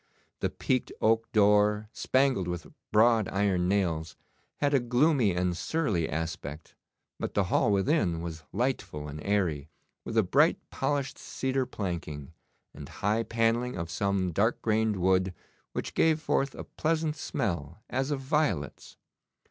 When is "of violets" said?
18.09-18.97